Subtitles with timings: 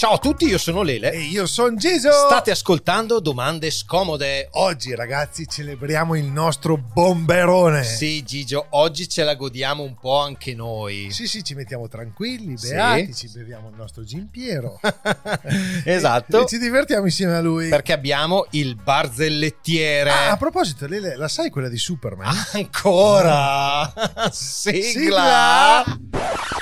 [0.00, 1.12] Ciao a tutti, io sono Lele.
[1.12, 2.10] E io sono Giso.
[2.10, 4.48] State ascoltando domande scomode.
[4.52, 7.84] Oggi, ragazzi, celebriamo il nostro bomberone.
[7.84, 11.10] Sì, Gigio, oggi ce la godiamo un po' anche noi.
[11.10, 12.70] Sì, sì, ci mettiamo tranquilli, Sì.
[12.70, 14.80] beati, ci beviamo il nostro Gimpiero.
[15.84, 16.44] esatto.
[16.44, 17.68] E ci divertiamo insieme a lui.
[17.68, 20.10] Perché abbiamo il barzellettiere.
[20.10, 22.26] Ah, a proposito, Lele, la sai quella di Superman?
[22.26, 23.92] Ah, Ancora?
[24.32, 25.84] Sigla.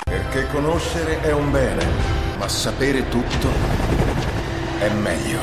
[0.03, 3.49] Perché conoscere è un bene, ma sapere tutto
[4.79, 5.41] è meglio.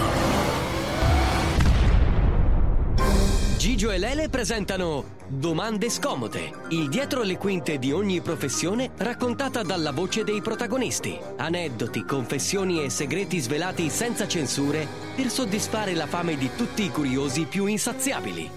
[3.57, 9.91] Gigio e Lele presentano Domande scomode, il dietro le quinte di ogni professione raccontata dalla
[9.91, 11.17] voce dei protagonisti.
[11.35, 17.45] Aneddoti, confessioni e segreti svelati senza censure per soddisfare la fame di tutti i curiosi
[17.45, 18.49] più insaziabili.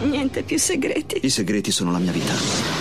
[0.00, 1.20] Niente più segreti.
[1.24, 2.75] I segreti sono la mia vita.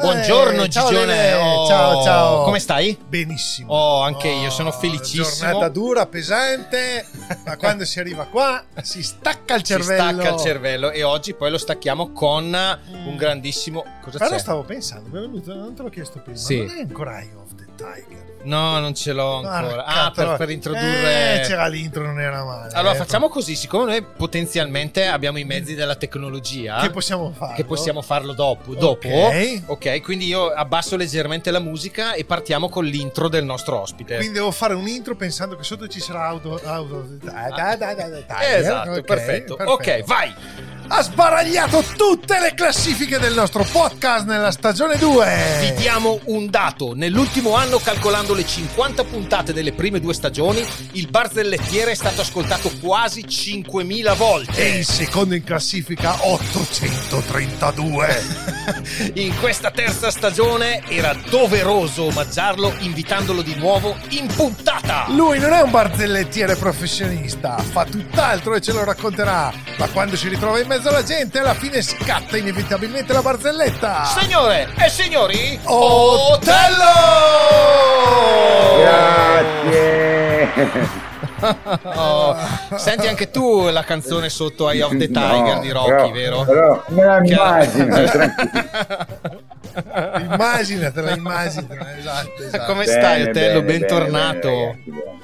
[0.00, 1.32] Buongiorno Eh, Gigione.
[1.34, 2.42] Oh, Ciao, ciao.
[2.44, 2.96] Come stai?
[3.06, 3.72] Benissimo.
[3.72, 5.24] Oh, anche io sono felicissimo.
[5.50, 7.06] Giornata dura, pesante,
[7.44, 10.02] ma quando si arriva qua si stacca il cervello.
[10.02, 12.44] Si stacca il cervello e oggi poi lo stacchiamo con
[13.06, 13.84] un grandissimo...
[14.02, 14.38] Cosa Però c'è?
[14.38, 16.56] stavo pensando, mi è venuto, non te l'ho chiesto prima, Sì.
[16.64, 17.28] non è ancora the
[17.80, 18.28] Tiger?
[18.42, 19.82] No, non ce l'ho ancora.
[19.82, 21.40] Porca Ah, per, per introdurre...
[21.42, 22.72] Eh, c'era l'intro, non era male.
[22.72, 27.54] Allora eh, facciamo così, siccome noi potenzialmente abbiamo i mezzi della tecnologia, Che possiamo fare?
[27.54, 29.08] che possiamo farlo dopo, dopo.
[29.66, 30.00] Ok.
[30.00, 34.16] quindi io abbasso leggermente la musica e partiamo con l'intro del nostro ospite.
[34.16, 37.94] Quindi devo fare un intro pensando che sotto ci sarà auto, auto da- da- da-
[37.94, 39.56] da- da- esatto, ok, perfetto.
[39.62, 40.34] Ok, vai.
[40.92, 45.58] Ha sbaragliato tutte le classifiche del nostro podcast nella stagione 2.
[45.60, 46.94] Vi diamo un dato.
[46.96, 52.72] Nell'ultimo anno, calcolando le 50 puntate delle prime due stagioni, il barzellettiere è stato ascoltato
[52.80, 54.64] quasi 5.000 E volte.
[54.64, 58.48] il secondo in classifica 832.
[59.14, 65.06] In questa terza stagione era doveroso omaggiarlo invitandolo di nuovo in puntata.
[65.08, 69.52] Lui non è un barzellettiere professionista, fa tutt'altro e ce lo racconterà.
[69.76, 74.04] Ma quando si ritrova in mezzo alla gente, alla fine scatta inevitabilmente la barzelletta.
[74.04, 76.84] Signore e signori, Otello!
[79.70, 81.08] Grazie.
[81.94, 82.36] Oh,
[82.76, 86.44] senti anche tu la canzone sotto Eye of the Tiger No, di Rocky, però- vero?
[86.44, 89.48] Però me la immagino, tranquillo.
[90.32, 92.64] Immaginatela, immaginatela, esatto, esatto.
[92.72, 93.62] Come stai, Bene, Otello?
[93.62, 94.48] bene, Bentornato.
[94.48, 95.18] bene, ragazzi, bene.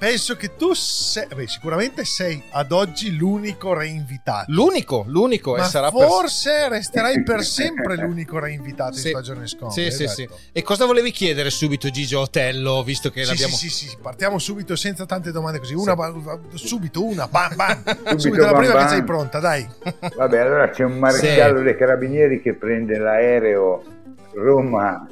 [0.00, 4.50] Penso che tu sei, beh, sicuramente sei ad oggi l'unico reinvitato.
[4.50, 9.08] L'unico, l'unico, e Ma sarà per- forse resterai per sempre l'unico reinvitato Sì.
[9.08, 9.74] in stagione scomoda.
[9.74, 10.22] Sì, sì, sì.
[10.22, 10.38] esatto.
[10.52, 13.54] E cosa volevi chiedere subito, Gigio Otello, visto che Sì, l'abbiamo...
[13.54, 15.74] sì, sì, sì, partiamo subito senza tante domande così.
[15.74, 16.14] Una, ba-
[16.54, 17.82] subito, una, bam, bam.
[17.84, 18.82] subito, Subito, la bam, prima bam.
[18.84, 19.68] che sei pronta, dai.
[20.16, 23.84] Vabbè, allora c'è un maresciallo dei carabinieri che prende l'aereo
[24.32, 25.06] Roma,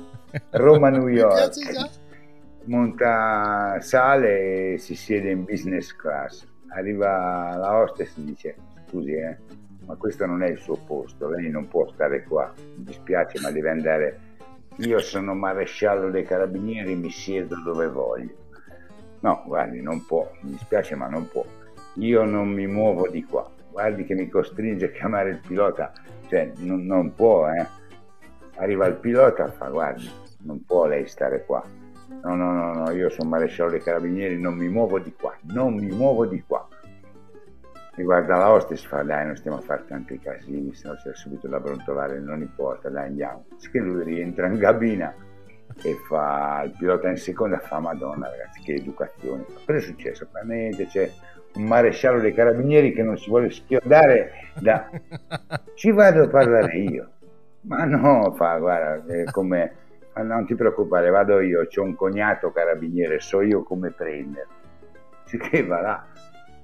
[0.49, 1.35] Roma-New Mi York.
[1.35, 1.89] piace già.
[2.69, 6.47] Monta, sale e si siede in business class.
[6.69, 8.57] Arriva la hostess e dice:
[8.87, 9.37] Scusi, eh,
[9.87, 12.53] ma questo non è il suo posto, lei non può stare qua.
[12.77, 14.21] Mi dispiace, ma deve andare.
[14.77, 18.47] Io sono maresciallo dei carabinieri, mi siedo dove voglio.
[19.21, 21.45] No, guardi, non può, mi dispiace, ma non può.
[21.95, 23.51] Io non mi muovo di qua.
[23.71, 25.93] Guardi che mi costringe a chiamare il pilota,
[26.29, 27.67] cioè non, non può, eh.
[28.57, 30.09] Arriva il pilota, fa guardi,
[30.43, 31.63] non può lei stare qua.
[32.23, 35.75] No, no, no, no, io sono maresciallo dei carabinieri, non mi muovo di qua, non
[35.75, 36.67] mi muovo di qua.
[37.97, 41.15] Mi guarda la hostess fa, dai, non stiamo a fare tanti casini, se no c'è
[41.15, 43.45] subito da brontolare, non importa, dai, andiamo.
[43.61, 45.15] Che lui rientra in cabina
[45.83, 49.45] e fa il pilota in seconda, fa, madonna ragazzi, che educazione.
[49.65, 50.29] Cosa è successo?
[50.31, 51.11] Fa, niente, c'è
[51.55, 54.89] un maresciallo dei carabinieri che non si vuole schiodare da...
[55.75, 57.11] Ci vado a parlare io.
[57.63, 59.87] Ma no, fa, guarda, come...
[60.19, 64.53] "Ma non ti preoccupare, vado io, c'ho un cognato carabiniere, so io come prenderlo.
[65.25, 66.05] Che va là,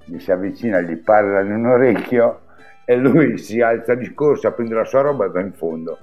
[0.07, 2.41] mi si avvicina, gli parla in un orecchio
[2.85, 5.99] e lui si alza di corsa, prende la sua roba e va in fondo.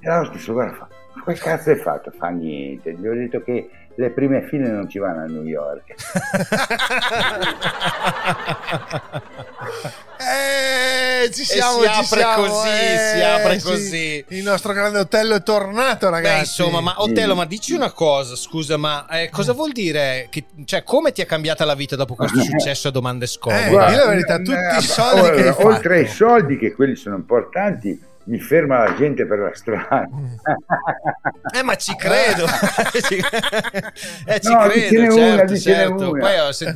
[0.00, 2.10] E la stesso guarda fa, ma che cazzo hai fatto?
[2.10, 5.94] Fa niente, gli ho detto che le prime file non ci vanno a New York.
[10.20, 13.64] Eh, Eh, ci siamo, e si ci apre siamo, così, eh, si apre sì.
[13.66, 14.24] così.
[14.28, 16.34] Il nostro grande hotel è tornato, ragazzi.
[16.34, 20.28] Beh, insomma, ma Otello, ma dici una cosa, scusa, ma eh, cosa vuol dire?
[20.30, 23.64] Che, cioè, come ti è cambiata la vita dopo questo successo a domande scomode?
[23.66, 25.66] Eh, di la verità, tutti i soldi Ora, che hai fatto.
[25.66, 30.06] oltre ai soldi, che quelli sono importanti, mi ferma la gente per la strada.
[31.50, 32.46] Eh, ma ci credo.
[32.46, 33.16] Ci-
[34.26, 36.10] eh, ci No, credo, una, certo, certo.
[36.10, 36.20] una.
[36.20, 36.74] Poi, oh, se-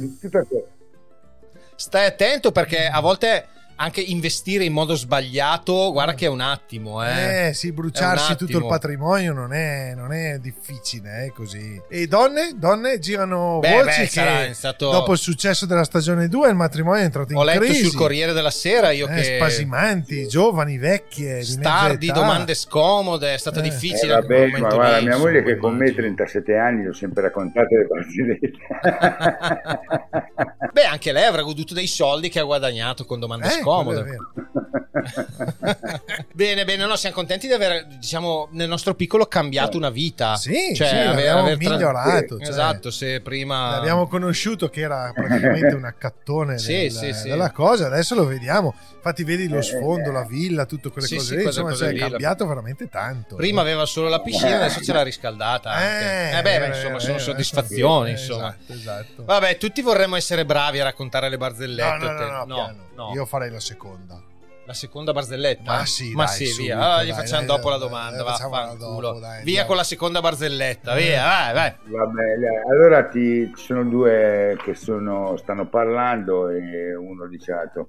[1.76, 7.04] stai attento perché a volte anche investire in modo sbagliato, guarda che è un attimo,
[7.04, 7.48] eh.
[7.48, 11.80] Eh sì, bruciarsi tutto il patrimonio non è, non è difficile, eh, così.
[11.88, 12.52] E donne?
[12.56, 17.00] Donne girano Beh, voci beh, che stato- dopo il successo della stagione 2 il matrimonio
[17.00, 17.84] è entrato in Ho letto crisi.
[17.84, 22.14] sul Corriere della Sera io Eh, che spasimanti, giovani, vecchie, di star mezza di età.
[22.14, 23.66] domande scomode, è stata Eh.
[23.66, 27.22] Eh, difficile quel vabbè, ma guarda, mia moglie che con me 37 anni l'ho sempre
[27.22, 29.70] raccontate le barzellette.
[30.72, 33.61] Beh, anche lei avrà goduto dei soldi che ha guadagnato con domande Eh, scomode.
[33.62, 34.32] Quello è vero.
[36.32, 40.37] bene, bene, no, siamo contenti di aver, diciamo, nel nostro piccolo cambiato una vita.
[40.37, 42.38] Sì, Cioè, sì, aver- aver tra- migliorato.
[42.38, 43.70] cioè, Esatto, se prima...
[43.76, 47.28] L'abbiamo conosciuto che era praticamente un accattone Sì, del- sì, sì.
[47.28, 48.75] della cosa, adesso lo vediamo.
[48.94, 50.12] Infatti, vedi lo Eh, sfondo, eh.
[50.12, 51.44] la villa, tutte quelle Sì, cose sì, lì.
[51.44, 53.34] Insomma, cose cioè, lì, è la- cambiato veramente tanto.
[53.37, 55.70] Prima aveva solo la piscina, adesso ce l'ha riscaldata.
[55.70, 56.05] Anche.
[56.34, 58.08] Eh, Eh, beh, beh, eh, insomma, eh, sono eh, soddisfazioni.
[58.10, 58.55] eh, insomma.
[58.66, 59.25] Esatto, esatto.
[59.25, 62.05] Vabbè, tutti vorremmo essere bravi a raccontare le No, barzellette.
[62.05, 62.76] no, no, te- no, piano.
[62.94, 63.12] no.
[63.14, 64.20] Io farei la seconda.
[64.64, 65.72] La seconda barzelletta?
[65.78, 66.84] Ma sì, Ma dai, sì, subito, via.
[66.84, 68.16] Allora gli dai, facciamo dai, dopo la dai, domanda.
[68.22, 69.00] dai, facciamola vaffanculo.
[69.00, 69.66] dopo, dai, Via andiamo.
[69.66, 70.94] con la seconda barzelletta.
[70.94, 71.74] Via, vai, vai.
[71.84, 72.22] Vabbè,
[72.70, 77.88] allora ti, ci sono due che sono, stanno parlando e uno dice l'altro,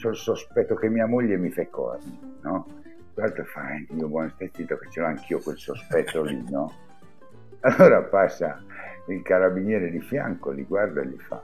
[0.00, 2.66] c'ho il sospetto che mia moglie mi fa i corni, no?
[3.14, 6.72] L'altro fa, eh, io buono stai zitto che ce l'ho anch'io quel sospetto lì, no?
[7.60, 8.62] Allora passa
[9.08, 11.42] il carabiniere di fianco, li guarda e gli fa,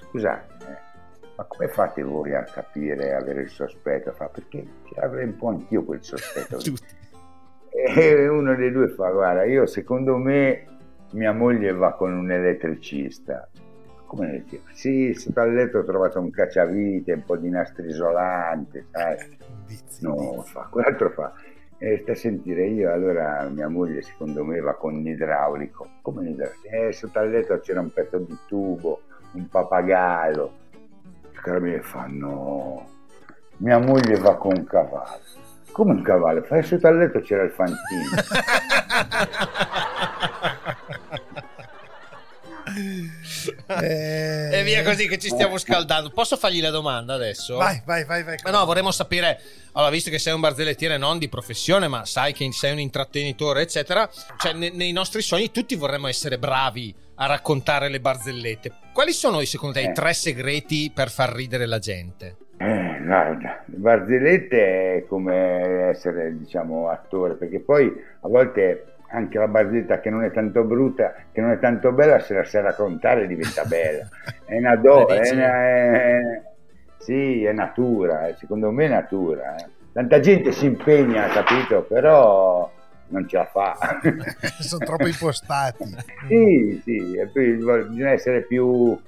[0.00, 0.78] scusate, eh,
[1.36, 4.12] ma come fate voi a capire, a avere il sospetto?
[4.12, 6.58] Fa, perché ce l'avrei un po' anch'io quel sospetto.
[7.78, 10.64] E uno dei due fa, guarda, io secondo me
[11.10, 13.46] mia moglie va con un elettricista.
[14.06, 14.70] Come elettricista?
[14.72, 19.16] Sì, sotto al letto ho trovato un cacciavite, un po' di nastro isolante, sai?
[20.00, 21.34] No, fa, quell'altro fa.
[21.76, 25.86] E sta a sentire io, allora mia moglie secondo me va con un idraulico.
[26.00, 26.68] Come un idraulico?
[26.68, 29.02] Eh, sotto al letto c'era un pezzo di tubo,
[29.32, 30.64] un pappagallo.
[31.46, 32.88] Il carabiniere fa, no,
[33.58, 35.20] mia moglie va con un cavallo.
[35.70, 36.42] Come un cavallo?
[36.42, 37.76] Fai sotto al letto c'era il fantino.
[43.68, 46.10] Eh, E via così che ci stiamo scaldando.
[46.10, 47.56] Posso fargli la domanda adesso?
[47.56, 48.36] Vai, vai, vai, vai.
[48.42, 49.40] Ma no, vorremmo sapere,
[49.72, 53.62] allora, visto che sei un barzellettiere non di professione, ma sai che sei un intrattenitore,
[53.62, 54.08] eccetera,
[54.38, 58.70] cioè ne- nei nostri sogni tutti vorremmo essere bravi a raccontare le barzellette.
[58.92, 59.92] Quali sono, secondo te, i Eh.
[59.92, 62.36] tre segreti per far ridere la gente?
[62.58, 67.86] Eh, guarda, le barzellette è come essere, diciamo, attore, perché poi
[68.20, 72.18] a volte anche la barzelletta che non è tanto brutta, che non è tanto bella,
[72.18, 74.08] se la sai raccontare diventa bella.
[74.44, 76.42] È una do, è una- è-
[76.98, 79.54] sì, è natura, eh, secondo me è natura.
[79.56, 79.66] eh.
[79.92, 82.70] Tanta gente si impegna, capito, però
[83.08, 84.00] non ce la fa.
[84.60, 85.84] Sono troppo impostati.
[86.28, 88.98] sì, sì, bisogna essere più,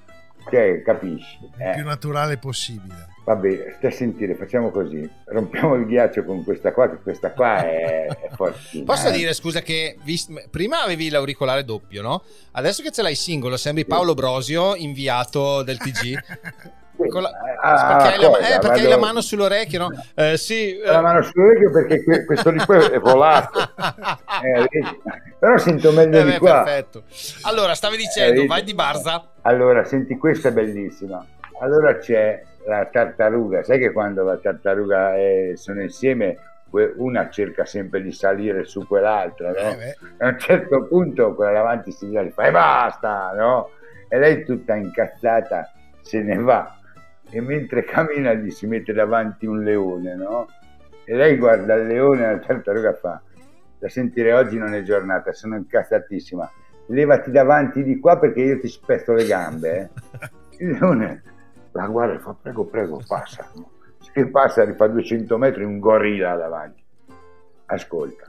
[0.50, 1.38] cioè, capisci.
[1.42, 1.72] Il eh.
[1.74, 3.16] più naturale possibile.
[3.28, 5.06] Vabbè, stai a sentire, facciamo così.
[5.24, 8.84] Rompiamo il ghiaccio con questa qua, che questa qua è, è fortissima.
[8.84, 9.12] Posso eh.
[9.12, 12.23] dire, scusa, che vis- prima avevi l'auricolare doppio, no?
[12.52, 16.18] Adesso che ce l'hai singolo, sembri Paolo Brosio, inviato del TG.
[17.07, 18.38] Con la- Ah, perché hai la, cosa?
[18.38, 19.88] eh, perché hai Vado- la mano sull'orecchio, no?
[20.14, 20.78] Eh, sì.
[20.78, 23.59] eh, La mano sull'orecchio perché que- questo di qua è volato.
[24.43, 24.69] Eh?
[25.38, 26.62] Però sento meglio Eh, di beh, qua.
[26.62, 27.02] perfetto.
[27.43, 28.47] Allora, stavi dicendo, vedi?
[28.47, 29.25] vai di Barza.
[29.43, 31.25] Allora, senti, questa è bellissima.
[31.61, 33.62] Allora c'è la tartaruga.
[33.64, 36.37] Sai che quando la tartaruga eh, sono insieme,
[36.97, 39.57] una cerca sempre di salire su quell'altra, no?
[39.57, 43.71] Eh, a un certo punto quella davanti si e fa e basta, no?
[44.09, 46.77] E lei tutta incazzata se ne va
[47.30, 50.49] e mentre cammina gli si mette davanti un leone, no?
[51.04, 53.23] E lei guarda il leone e la tartaruga fa
[53.78, 56.50] da sentire oggi non è giornata, sono incazzatissima.
[56.87, 59.78] Levati davanti di qua perché io ti spezzo le gambe.
[59.78, 60.30] eh."
[60.64, 61.23] Il leone
[61.73, 63.49] la guarda e fa prego, prego, passa.
[64.00, 66.82] Se passa, rifà 200 metri, un gorilla davanti.
[67.66, 68.26] Ascolta,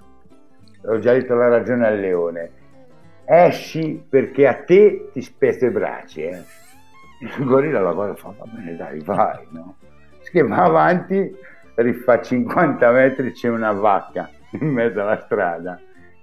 [0.86, 2.52] ho già detto la ragione al leone.
[3.26, 6.22] Esci perché a te ti spezzo i bracci.
[6.22, 6.44] Eh.
[7.20, 9.46] Il gorilla la e fa va bene dai, vai.
[9.50, 9.76] No?
[10.24, 11.36] Che va avanti,
[11.76, 15.80] rifà 50 metri, c'è una vacca in mezzo alla strada.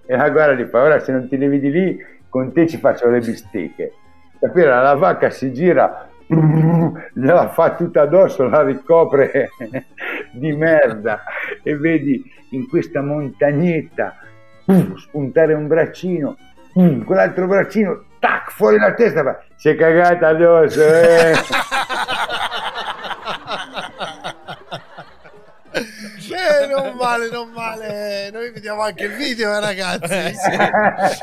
[0.07, 1.99] E la guarda gli fa ora se non ti levi di lì,
[2.29, 3.93] con te ci faccio le bistecche.
[4.39, 4.69] Capire?
[4.69, 9.51] La vacca si gira, gliela fa tutta addosso, la ricopre
[10.33, 11.23] di merda
[11.63, 14.17] e vedi in questa montagnetta
[14.97, 16.37] spuntare un braccino,
[16.73, 21.35] quell'altro braccino, tac, fuori la testa, fa, si è cagata addosso, eh.
[26.29, 28.31] Eh, non male, non male.
[28.31, 30.13] Noi vediamo anche il video, eh, ragazzi.
[30.13, 30.51] Eh, sì.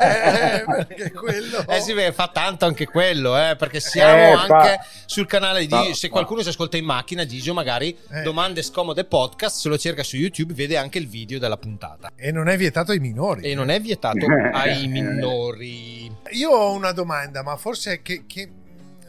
[0.02, 1.66] Eh, perché quello...
[1.68, 5.60] Eh sì, beh, fa tanto anche quello, eh, perché siamo Eh, anche fa- sul canale
[5.60, 8.22] di fa- se qualcuno si ascolta in macchina, Gigio magari Eh.
[8.22, 12.10] domande scomode podcast, se lo cerca su YouTube vede anche il video della puntata.
[12.16, 13.42] E non è vietato ai minori.
[13.42, 16.10] E non è vietato ai minori.
[16.30, 18.48] Io ho una domanda, ma forse che, che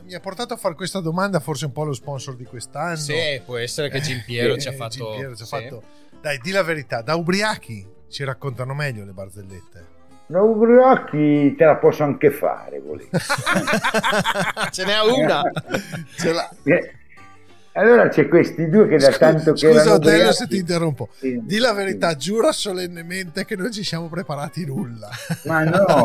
[0.03, 2.95] mi ha portato a fare questa domanda, forse un po' lo sponsor di quest'anno.
[2.95, 4.95] Sì, può essere che Gimpiero ci ha fatto...
[5.11, 5.51] Gimpiero ci ha sì.
[5.55, 5.83] fatto-
[6.25, 9.85] Dai, di la verità, da ubriachi ci raccontano meglio le barzellette.
[10.25, 13.09] Da ubriachi te la posso anche fare, volevo.
[14.71, 15.43] Ce n'è una.
[16.17, 16.49] Ce l'ha.
[17.73, 21.09] Allora c'è questi due che da Scu- tanto che Scusa, erano Otello, se ti interrompo.
[21.15, 21.75] Sì, Di la sì.
[21.75, 25.09] verità, giura solennemente che non ci siamo preparati nulla.
[25.43, 26.01] Ma no, no,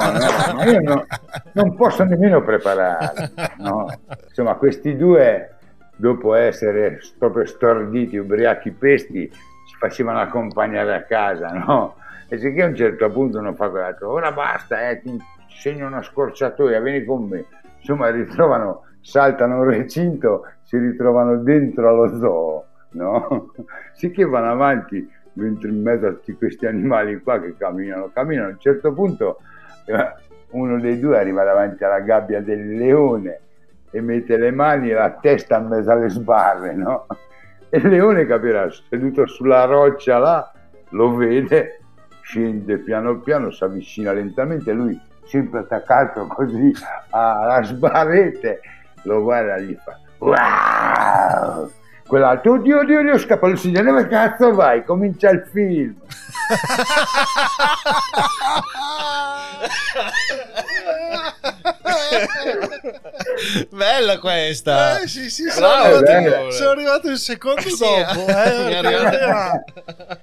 [0.54, 1.06] ma io no-
[1.52, 3.32] non posso nemmeno preparare.
[3.56, 3.88] no.
[4.28, 5.54] Insomma, questi due,
[5.96, 9.32] dopo essere proprio storditi, ubriachi pesti,
[9.80, 11.96] facevano accompagnare a casa, no?
[12.28, 15.18] E se che a un certo punto non fa quell'altro, ora basta, eh, ti
[15.49, 17.46] segno una scorciatoia, vieni con me.
[17.78, 23.52] Insomma, ritrovano, saltano un recinto, si ritrovano dentro allo zoo, no?
[23.94, 28.50] Sicché vanno avanti mentre in mezzo a tutti questi animali qua che camminano, camminano, a
[28.50, 29.38] un certo punto
[29.87, 30.14] eh,
[30.50, 33.40] uno dei due arriva davanti alla gabbia del leone
[33.90, 37.06] e mette le mani e la testa in mezzo alle sbarre, no?
[37.70, 40.52] E il leone capirà, seduto sulla roccia là,
[40.90, 41.80] lo vede,
[42.20, 46.72] scende piano piano, si avvicina lentamente, lui sempre attaccato così
[47.10, 48.60] alla sbarrete,
[49.04, 51.70] lo guarda e gli fa wow!
[52.06, 54.84] Quell'altro, oddio, oddio, oddio, scappa il signore, dove cazzo vai?
[54.84, 55.94] Comincia il film.
[63.71, 65.00] Bella questa.
[65.00, 68.26] Eh sì, sì, sono Bravo, arrivato, sono arrivato il secondo Sì, dopo.
[68.26, 68.33] eh.
[68.33, 69.64] eh, è perché, arrivato-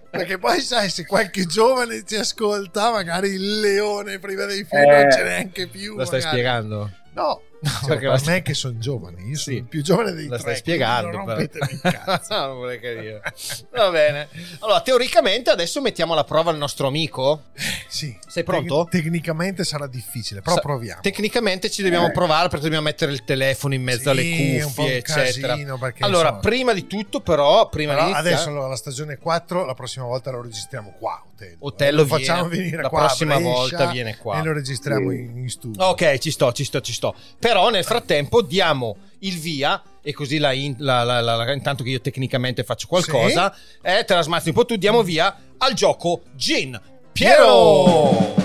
[0.09, 5.01] perché poi sai, se qualche giovane ci ascolta, magari il leone prima dei film Eh.
[5.01, 5.95] non c'è neanche più.
[5.95, 6.35] Lo stai magari.
[6.37, 6.91] spiegando?
[7.13, 9.55] No, cioè, perché per la- me che sono giovane, io sono Sì.
[9.55, 10.39] il più giovane dei Lo tre.
[10.39, 11.17] stai quindi spiegando.
[11.17, 12.33] Non rompetemi il cazzo.
[12.35, 13.21] no, non vorrei che dire.
[13.71, 14.27] Va bene.
[14.59, 17.45] Allora, teoricamente adesso mettiamo alla prova il nostro amico.
[17.87, 18.15] Sì.
[18.27, 18.87] Sei pronto?
[18.89, 21.01] Tec- tecnicamente sarà difficile, però Sa- proviamo.
[21.01, 22.11] Tecnicamente ci dobbiamo Eh.
[22.11, 25.47] provare perché dobbiamo mettere il telefono in mezzo Sì, alle cuffie, un eccetera.
[25.53, 28.75] casino, perché, allora, insomma- prima di tutto, però, prima Però di iniziare, adesso allora, la
[28.75, 31.21] stagione 4, la prossima volta lo registriamo qua.
[31.37, 32.63] Otello, Otello lo facciamo viene.
[32.65, 34.39] venire La qua a prossima Brescia volta viene qua.
[34.39, 35.15] e lo registriamo Sì.
[35.17, 35.83] in, in studio.
[35.85, 37.13] Ok, ci sto, ci sto, ci sto.
[37.37, 41.83] Però nel frattempo diamo il via e così la in- la- la- la- la- intanto
[41.83, 45.73] che io tecnicamente faccio qualcosa, eh, te la smazzi un po' tu, diamo via al
[45.73, 46.79] gioco Gin
[47.11, 48.36] Piero.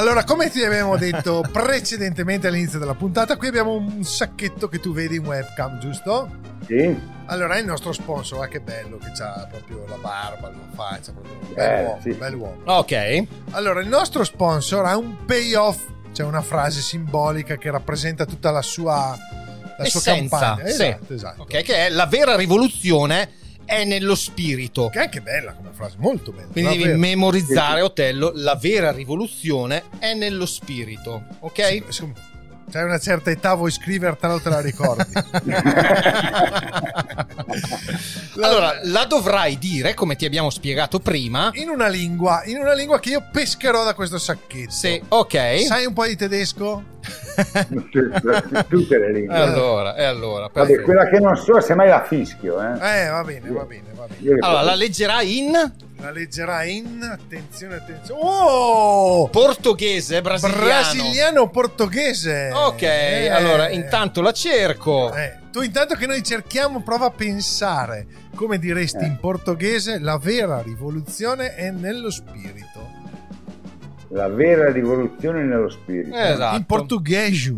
[0.00, 4.94] Allora, come ti abbiamo detto precedentemente all'inizio della puntata, qui abbiamo un sacchetto che tu
[4.94, 6.30] vedi in webcam, giusto?
[6.66, 6.98] Sì?
[7.26, 11.12] Allora, è il nostro sponsor, ah, che bello che ha proprio la barba, la faccia,
[11.12, 12.10] proprio un bel Eh, uomo, sì.
[12.12, 12.56] bel uomo.
[12.64, 15.80] Ok, Allora, il nostro sponsor ha un payoff,
[16.14, 19.18] c'è una frase simbolica che rappresenta tutta la sua,
[19.76, 20.66] la sua essenza, campagna.
[20.70, 20.82] sì.
[20.86, 21.42] Esatto, esatto.
[21.42, 23.32] Ok, che è la vera rivoluzione
[23.70, 24.88] è nello spirito.
[24.88, 26.48] Che è anche bella come frase, molto bella.
[26.48, 31.22] Quindi devi memorizzare, Otello, la vera rivoluzione è nello spirito.
[31.38, 31.84] Ok?
[31.88, 32.12] Sì,
[32.70, 35.12] C'hai una certa età, vuoi scrivertela o te la ricordi?
[38.40, 41.50] allora, la dovrai dire, come ti abbiamo spiegato prima.
[41.54, 44.70] in una lingua, in una lingua che io pescherò da questo sacchetto.
[44.70, 45.62] Sì, ok.
[45.66, 46.98] Sai un po' di tedesco?
[48.68, 49.34] Tutte le lingue.
[49.34, 52.60] E allora, e allora, Vabbè, quella che non so, semmai la fischio.
[52.60, 53.04] Eh.
[53.04, 54.38] Eh, va bene, va bene, va bene.
[54.40, 55.52] Allora, la leggerà in
[56.00, 58.20] La leggerai in attenzione, attenzione.
[58.22, 59.28] Oh!
[59.28, 60.64] portoghese brasiliano.
[60.64, 62.50] Brasiliano portoghese.
[62.54, 63.28] Ok, Eh.
[63.28, 65.12] allora intanto la cerco.
[65.14, 69.08] Eh, tu intanto che noi cerchiamo, prova a pensare come diresti Eh.
[69.08, 72.98] in portoghese la vera rivoluzione è nello spirito.
[74.08, 76.16] La vera rivoluzione nello spirito.
[76.16, 76.56] Esatto.
[76.56, 77.56] In portoghese.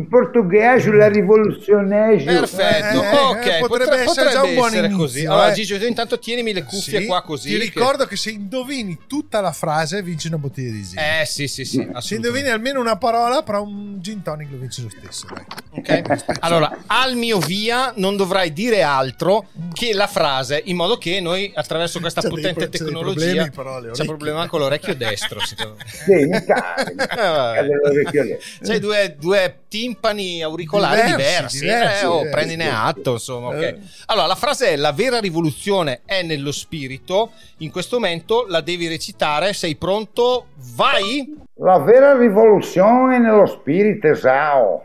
[0.00, 2.16] In portoghese la rivoluzione.
[2.24, 5.26] Perfetto, Eh, eh, ok, eh, potrebbe potrebbe, essere potrebbe già un buon inizio, così.
[5.26, 5.54] Allora, eh.
[5.54, 7.48] Gigio, tu intanto tienimi le cuffie Sì, qua così.
[7.50, 8.16] Ti che- ricordo che...
[8.16, 10.98] se indovini tutta la frase vinci una bottiglia di gin.
[10.98, 11.86] Eh, sì, sì, sì.
[11.98, 15.26] se indovini almeno una parola, però un gin tonic lo vinci lo stesso.
[15.32, 15.44] Dai.
[15.72, 16.36] Ok.
[16.40, 21.52] Allora, al mio via non dovrai dire altro che la frase, in modo che noi
[21.54, 24.04] attraverso questa dei potente dei tecnologia problemi, però, le c'è orecchie.
[24.06, 25.84] problema con l'orecchio destro, secondo me.
[25.86, 27.56] Sì, mi cade, mi Eh, vabbè.
[27.56, 28.66] cade l'orecchio destro.
[28.66, 31.60] C'hai due, due team timpani auricolari Diversi, diversi.
[31.60, 33.48] diversi, eh, oh, eh, prendine atto, insomma.
[33.48, 33.62] ok.
[33.62, 33.78] Eh.
[34.06, 37.32] Allora, la frase è: La vera rivoluzione è nello spirito.
[37.58, 39.52] In questo momento la devi recitare.
[39.52, 40.46] Sei pronto?
[40.74, 41.36] Vai!
[41.56, 44.84] La vera rivoluzione nello spirito, Sao.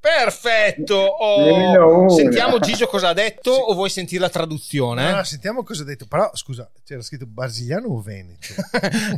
[0.00, 0.94] Perfetto!
[0.96, 5.10] Oh, sentiamo Gigio cosa ha detto o vuoi sentire la traduzione?
[5.10, 6.06] No, sentiamo cosa ha detto.
[6.06, 8.46] Però, scusa, c'era scritto brasiliano o veneto?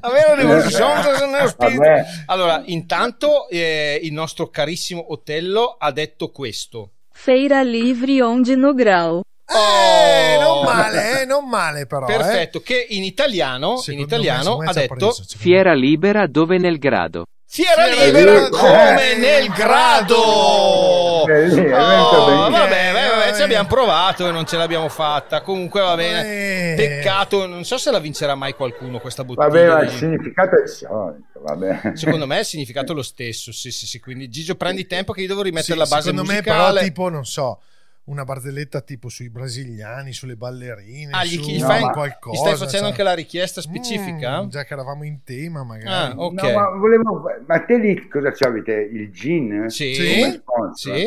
[0.00, 1.80] La vera rivoluzione nello spirito.
[1.80, 2.04] Vabbè.
[2.26, 6.92] Allora, intanto eh, il nostro carissimo Otello ha detto questo.
[7.12, 9.20] Feira livre onde no grau.
[9.20, 10.40] Eh, Oh.
[10.40, 12.06] non male, eh, non male però.
[12.06, 12.16] eh.
[12.16, 16.78] Perfetto, che in italiano, in italiano me, ha me detto preso, Fiera libera dove nel
[16.78, 17.25] grado.
[17.52, 21.26] Fiera Fiera libera libera come come nel grado.
[21.26, 23.42] È Oh, vabbè, vabbè, vabbè, ci Eh.
[23.42, 25.40] abbiamo provato e non ce l'abbiamo fatta.
[25.42, 26.21] Comunque va bene.
[26.23, 26.75] Eh.
[26.76, 29.49] Peccato, non so se la vincerà mai qualcuno questa bottiglia.
[29.49, 31.92] Vabbè, ma il significato è il solito, vabbè.
[31.95, 33.50] Secondo me il significato è lo stesso.
[33.50, 33.99] Sì, sì, sì.
[33.99, 36.57] Quindi Gigio, prendi tempo che io devo rimettere Sì, la base secondo musicale.
[36.57, 37.61] me però tipo non so
[38.10, 42.34] una barzelletta tipo sui brasiliani sulle ballerine Ah, gli, su gli No, fai- ma- qualcosa
[42.34, 42.90] gli stai facendo sai.
[42.90, 44.42] anche la richiesta specifica?
[44.42, 46.32] Mm, già che eravamo in tema magari Ah, ok.
[46.42, 48.72] No, ma, volevo, ma te lì cosa c'avete?
[48.92, 49.68] Il gin?
[49.68, 49.94] Sì.
[49.96, 50.96] Come sponsor?
[50.96, 51.04] Sì.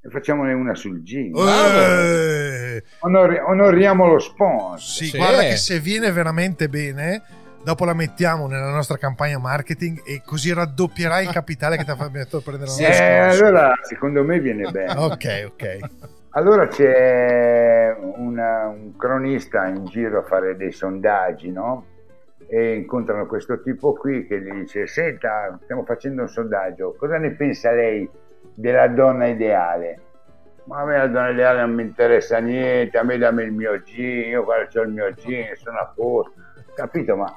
[0.00, 1.32] E Facciamone una sul gin.
[1.36, 4.80] Eh, Onori- onoriamo lo sponsor.
[4.80, 5.16] sì, Sì.
[5.16, 7.22] guarda che se viene veramente bene
[7.64, 11.96] dopo la mettiamo nella nostra campagna marketing e così raddoppierai il capitale che ti ha
[11.96, 12.92] fatto prendere l'anno Eh,
[13.32, 14.92] scorso allora secondo me viene bene.
[14.96, 15.78] ok ok
[16.30, 21.84] Allora c'è una- un cronista in giro a fare dei sondaggi, no?
[22.46, 27.32] E incontrano questo tipo qui che gli dice: Senta, stiamo facendo un sondaggio, cosa ne
[27.32, 28.08] pensa lei
[28.54, 30.00] della donna ideale?
[30.64, 33.80] Ma a me la donna ideale non mi interessa niente, a me dammi il mio
[33.82, 36.32] gin, io quando ho il mio gin sono a posto.
[36.74, 37.16] Capito?
[37.16, 37.34] Ma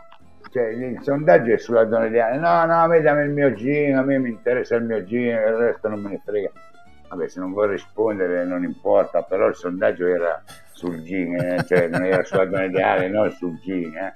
[0.49, 2.37] cioè, il sondaggio è sulla donna ideale.
[2.37, 5.27] No, no, a me dammi il mio gin, a me mi interessa il mio gin,
[5.27, 6.51] il resto non me ne frega.
[7.11, 10.41] Vabbè, se non vuoi rispondere non importa, però il sondaggio era
[10.71, 13.97] sul gin, eh, cioè non era sulla donna ideale, non sul gin.
[13.97, 14.13] Eh.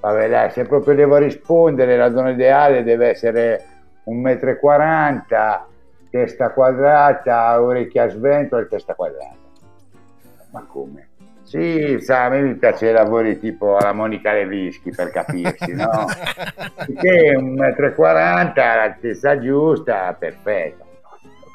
[0.00, 3.64] Vabbè, dai, se proprio devo rispondere, la donna ideale deve essere
[4.04, 5.68] un metro e quaranta,
[6.10, 9.36] testa quadrata, orecchie a sventolo e testa quadrata.
[10.50, 11.08] Ma come?
[11.44, 16.06] Sì, sa, a me mi piace i lavori tipo alla Monica Levischi per capirsi, no?
[16.74, 20.85] Perché un metro e quaranta, la testa giusta, perfetta.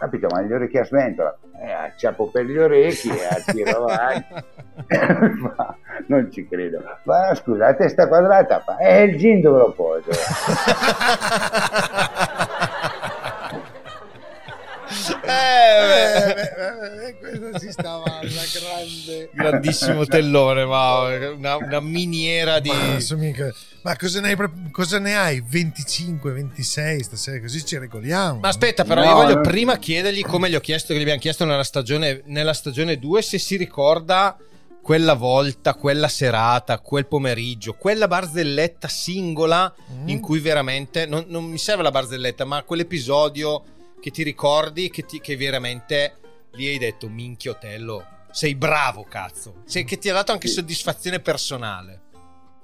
[0.01, 4.33] Capito, ma gli orecchi a sventola, eh, acciappo per gli orecchi e al tiro avanti.
[5.37, 6.81] Ma non ci credo.
[7.03, 10.09] Ma scusa, la testa quadrata, fa, eh, il gin dove lo poso?
[15.31, 20.99] Eh, Eh, eh, questa si stava alla grande grandissimo tellone, ma
[21.33, 22.69] una, una miniera di.
[22.69, 22.97] Ma,
[23.83, 24.37] ma cosa, ne hai,
[24.71, 25.43] cosa ne hai?
[25.45, 27.39] 25, 26 stasera?
[27.39, 28.39] Così ci regoliamo.
[28.39, 29.41] Ma aspetta, però, No, io voglio no.
[29.41, 33.21] prima chiedergli come gli ho chiesto, che gli abbiamo chiesto nella stagione, nella stagione 2,
[33.21, 34.37] se si ricorda
[34.81, 40.07] quella volta, quella serata, quel pomeriggio, quella barzelletta singola Mm.
[40.09, 43.63] in cui veramente non, non mi serve la barzelletta, ma quell'episodio
[44.01, 46.15] che ti ricordi che, ti- che veramente
[46.51, 51.19] lì hai detto minchia Otello, sei bravo cazzo, Sei- che ti ha dato anche soddisfazione
[51.19, 52.01] personale.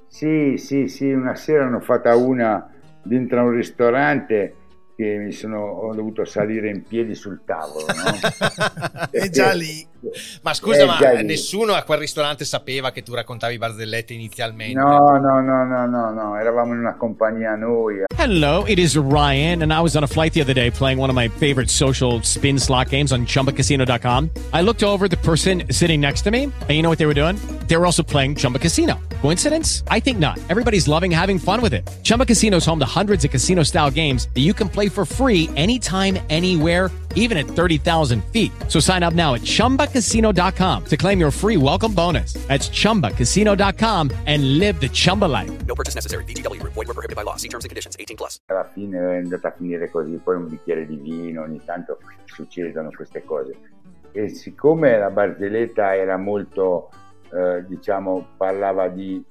[0.10, 2.73] Sì, sì, sì, una sera ne ho fatta una
[3.04, 4.56] dentro a un ristorante
[4.95, 9.08] che mi sono, ho dovuto salire in piedi sul tavolo, no?
[9.12, 9.88] È già lì.
[10.41, 14.79] Ma scusa, Eh, ma nessuno a quel ristorante sapeva che tu raccontavi barzellette inizialmente?
[14.79, 18.03] No, no, no, no, no, no, eravamo in una compagnia noi.
[18.15, 21.10] Hello, it is Ryan, and I was on a flight the other day playing one
[21.10, 24.29] of my favorite social spin slot games on chumbacasino.com.
[24.53, 27.13] I looked over the person sitting next to me, and you know what they were
[27.13, 27.38] doing?
[27.67, 28.95] They were also playing Chumba Casino.
[29.21, 29.83] Coincidence?
[29.89, 30.39] I think not.
[30.49, 31.88] Everybody's loving having fun with it.
[32.03, 35.05] Chumba Casino is home to hundreds of casino style games that you can play for
[35.05, 38.51] free anytime, anywhere, even at 30,000 feet.
[38.67, 39.41] So sign up now at
[39.88, 42.34] chumbacasino.com to claim your free welcome bonus.
[42.47, 45.52] That's chumbacasino.com and live the Chumba life.
[45.65, 46.23] No purchase necessary.
[46.26, 46.73] VGW Group.
[46.73, 47.36] Void were prohibited by law.
[47.36, 47.97] See terms and conditions.
[48.00, 48.39] 18 plus.
[48.47, 52.89] Alla fine è andata a finire così, poi un bicchiere di vino, ogni tanto succedono
[52.95, 53.56] queste cose.
[54.12, 56.89] E siccome la barzelletta era molto,
[57.32, 59.23] eh, diciamo, parlava di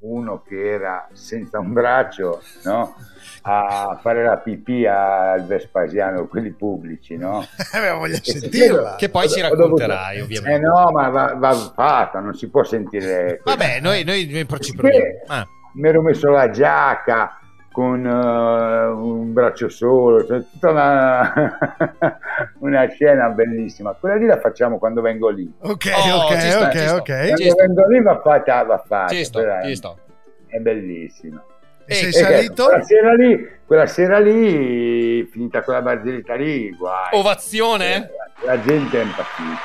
[0.00, 2.94] uno che era senza un braccio, no?
[3.42, 7.44] A fare la pipì al Vespasiano, quelli pubblici, no?
[7.74, 8.96] Eh, voglio E sentirla.
[8.96, 10.56] Che poi ci dovuto- racconterai, ovviamente.
[10.56, 13.40] Eh no, ma va, va fatta, non si può sentire.
[13.44, 15.04] Vabbè, noi, noi, noi ci proviamo.
[15.26, 15.46] Ah.
[15.74, 17.39] mi ero messo la giacca
[17.72, 21.58] con eh, un braccio solo, cioè tutta una,
[22.60, 23.92] una scena bellissima.
[23.92, 25.50] Quella lì la facciamo quando vengo lì.
[25.60, 26.94] Ok, Oh, ok, sta, ok, sta.
[26.96, 27.04] ok.
[27.04, 29.14] Quando Ci vengo lì va fatta, va fatta.
[29.14, 29.98] Ci sto, ci è- sto.
[30.46, 31.42] È bellissima.
[31.86, 32.64] E sei Eh, salito?
[32.66, 37.08] Quella sera lì, quella sera lì, finita quella barzelletta lì, guai.
[37.12, 38.10] Ovazione?
[38.44, 39.58] La, la gente è impazzita.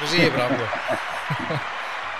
[0.00, 0.64] Così proprio.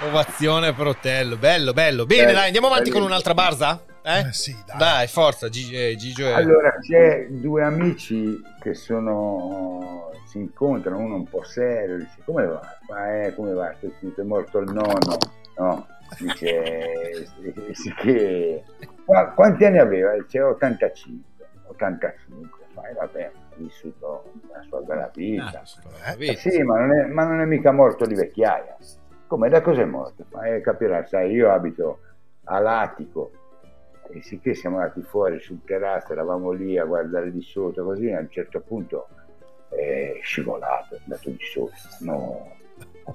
[0.08, 1.36] Ovazione per Otello.
[1.36, 2.06] Bello, bello.
[2.06, 3.00] Bene, Bello, dai, andiamo avanti bello.
[3.02, 3.80] con un'altra barza?
[4.04, 4.32] Eh?
[4.32, 5.06] sì, dai.
[5.06, 6.32] forza, Gigi, eh, Gigio e...
[6.32, 12.78] Allora, c'è due amici che sono si incontrano, uno un po' serio, dice come va?
[12.88, 13.70] Ma eh, come va?
[13.70, 15.18] È morto il nonno,
[15.58, 15.86] no?
[16.18, 17.28] Dice
[17.72, 18.64] sì che
[19.04, 20.12] Qua- quanti anni aveva?
[20.14, 25.62] Dice 85, 85, ma eh, vabbè, ha vissuto la sua bella vita.
[26.18, 28.76] Eh, sì, ma non, è, ma non è mica morto di vecchiaia.
[29.26, 30.24] Come da cosa è morto?
[30.32, 32.00] Ma eh, capirai, sai, io abito
[32.44, 33.32] a Latico
[34.12, 38.20] e sicché siamo andati fuori sul terrazzo, eravamo lì a guardare di sotto, così a
[38.20, 39.08] un certo punto
[39.68, 41.72] è scivolato, è andato di sotto.
[42.00, 42.56] No,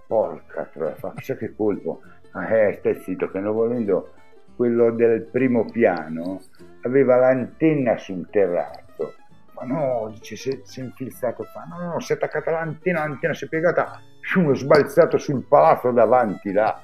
[0.08, 2.02] porca troia, chissà che colpo.
[2.32, 4.14] Ah, Eh, stai zitto, che non volendo
[4.56, 6.42] quello del primo piano
[6.82, 9.14] aveva l'antenna sul terrazzo.
[9.54, 13.34] Ma no, dice, si, si è infilzato, fa, no, no, si è attaccata l'antenna, l'antenna
[13.34, 16.80] si è piegata, scium, è sbalzato sul palazzo davanti là.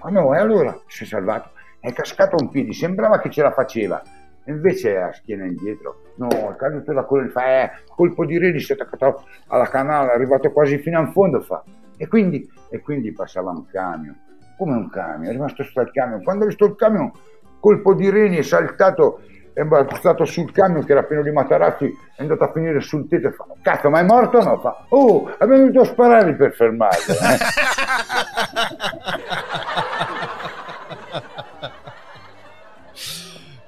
[0.00, 1.50] Ma no, e allora si è salvato,
[1.84, 4.02] è cascato un piede, sembrava che ce la faceva.
[4.46, 8.72] Invece a schiena indietro, no, è caduto da quello, fa, eh, colpo di reni, si
[8.72, 11.62] è attaccato alla canale, è arrivato quasi fino in fondo, fa.
[11.98, 14.16] E quindi, e quindi passava un camion,
[14.56, 16.22] come un camion, è rimasto sul camion.
[16.22, 17.12] Quando ha visto il camion,
[17.60, 19.20] colpo di reni, è saltato,
[19.52, 23.28] è balzato sul camion che era pieno di matarazzi, è andato a finire sul tetto
[23.28, 24.58] e fa, cazzo, ma è morto o no?
[24.58, 27.12] Fa, oh, è venuto a sparare per fermarlo.
[27.12, 27.38] eh."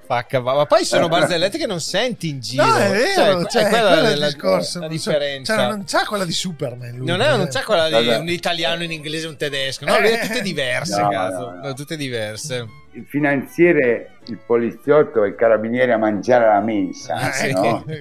[0.06, 2.64] Facca, ma ma poi sono barzellette che non senti in giro.
[2.64, 4.78] No, è vero, que- cioè, quella quello è il la- discorso.
[4.80, 5.56] la non so- differenza.
[5.56, 6.96] cioè, non c'ha quella di Superman.
[6.96, 8.18] Lui, Non, è, non c'è quella di Vabbè.
[8.18, 9.84] un italiano, un inglese, un tedesco.
[9.84, 10.00] No, Eh.
[10.02, 11.50] le tutte diverse, No, cazzo.
[11.50, 11.72] no, no.
[11.74, 12.66] Tutte diverse.
[12.92, 17.52] il finanziere, il poliziotto e il carabiniere a mangiare alla mensa, Ah, sì.
[17.52, 17.84] no?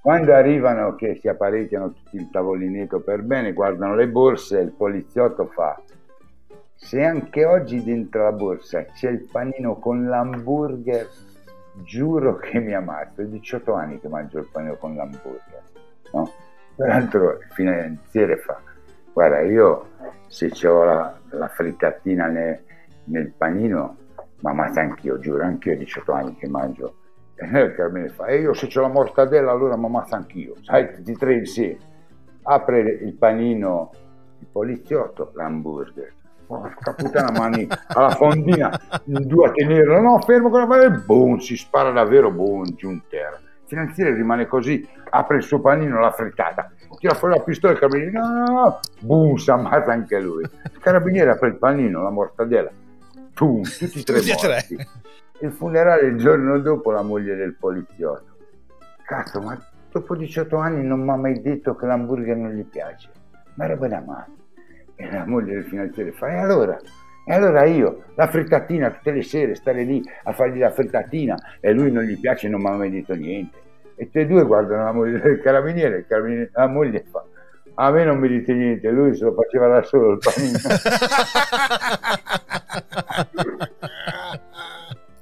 [0.00, 5.50] Quando arrivano che si apparecchiano tutti il tavolinetto per bene, guardano le borse, il poliziotto
[5.54, 5.80] fa
[6.74, 11.08] se anche oggi dentro la borsa c'è il panino con l'hamburger,
[11.82, 13.22] giuro che mi ammazzo.
[13.22, 15.62] È 18 anni che mangio il panino con l'hamburger.
[16.12, 16.30] No?
[16.76, 18.60] Peraltro il finanziere fa,
[19.12, 19.86] guarda io
[20.26, 22.64] se ho la, la frittatina ne-
[23.04, 23.96] nel panino,
[24.40, 26.96] ma ammazzo anch'io, giuro, anch'io ho 18 anni che mangio.
[27.36, 30.54] E il carabiniere fa, e io se c'ho la mortadella allora mi ammazzo anch'io.
[30.62, 31.78] Sai, tutti e tre insieme.
[32.42, 33.90] Apre il panino,
[34.38, 36.12] il poliziotto, l'hamburger.
[36.46, 40.00] Porca puttana, mani alla fondina, in due a tenerlo.
[40.00, 43.36] No, fermo con la mano e boom, si spara davvero, boom, giù in terra.
[43.36, 47.76] Il finanziere rimane così, apre il suo panino, la frittata, tira fuori la pistola e
[47.76, 50.42] il carabiniere, no, no, no, boom, si ammazza anche lui.
[50.42, 52.70] Il carabiniere apre il panino, la mortadella,
[53.34, 54.86] boom, tutti e tre morti.
[55.40, 58.36] Il funerale il giorno dopo la moglie del poliziotto.
[59.04, 59.58] Cazzo, ma
[59.90, 63.10] dopo 18 anni non mi ha mai detto che l'hamburger non gli piace.
[63.54, 64.42] Ma roba da male.
[64.96, 66.78] E la moglie del finanziere fa, e allora?
[67.26, 71.72] E allora io, la frittatina tutte le sere, stare lì a fargli la frittatina e
[71.72, 73.58] lui non gli piace non mi ha mai detto niente.
[73.96, 77.24] E tutti e due guardano la moglie del carabiniere, il carabiniere- la moglie fa,
[77.76, 80.58] a me non mi dite niente, lui se lo faceva da solo il panino.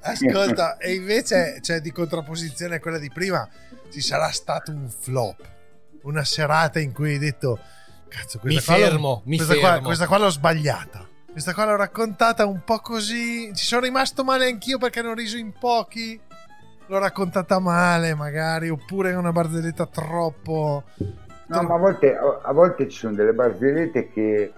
[0.05, 3.47] Ascolta, e invece, cioè, di contrapposizione a quella di prima,
[3.89, 5.41] ci sarà stato un flop.
[6.03, 7.57] Una serata in cui hai detto,
[8.15, 11.07] cazzo, Mi qua, fermo, mi questa, qua, fermo." questa qua l'ho sbagliata.
[11.31, 13.51] Questa qua l'ho raccontata un po' così.
[13.55, 16.19] Ci sono rimasto male anch'io perché ne ho riso in pochi.
[16.87, 20.83] L'ho raccontata male, magari, oppure è una barzelletta troppo.
[21.47, 24.53] No, ma a volte, a volte ci sono delle barzellette che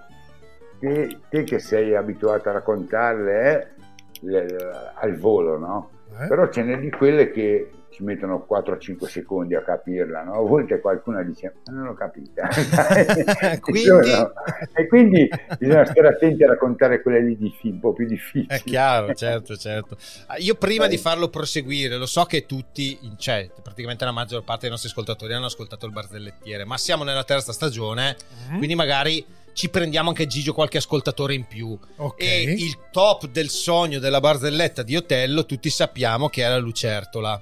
[0.80, 3.76] te, te che sei abituato a raccontarle
[4.22, 5.90] eh, le- al volo, no?
[6.20, 6.28] Eh?
[6.28, 10.34] Però ce n'è di quelle che ci mettono 4-5 secondi a capirla, no?
[10.34, 12.48] A volte qualcuno dice, ma non l'ho capita.
[13.62, 13.86] Quindi?
[14.12, 14.34] No.
[14.74, 18.48] E quindi bisogna stare attenti a raccontare quelle lì diffi- un po' più difficili.
[18.48, 19.96] È chiaro, certo, certo.
[20.28, 24.62] Ah, Io prima di farlo proseguire, lo so che tutti, cioè praticamente la maggior parte
[24.64, 28.16] dei nostri ascoltatori hanno ascoltato il barzellettiere, ma siamo nella terza stagione,
[28.50, 28.58] Mhm.
[28.58, 31.78] quindi magari ci prendiamo anche Gigio qualche ascoltatore in più.
[31.96, 32.22] Ok.
[32.22, 37.42] E il top del sogno della barzelletta di Otello, tutti sappiamo che è la lucertola.